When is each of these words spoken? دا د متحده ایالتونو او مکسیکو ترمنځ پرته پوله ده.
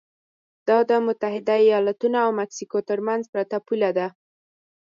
دا 0.67 0.77
د 0.89 0.91
متحده 1.07 1.55
ایالتونو 1.65 2.17
او 2.25 2.29
مکسیکو 2.39 2.77
ترمنځ 2.89 3.23
پرته 3.33 3.57
پوله 3.67 3.89
ده. 3.97 4.07